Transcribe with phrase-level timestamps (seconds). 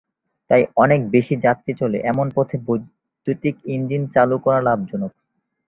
[0.49, 5.11] তাই অনেক বেশি যাত্রী চলে, এমন পথে বৈদ্যুতিক ইঞ্জিন চালু করা লাভজনক।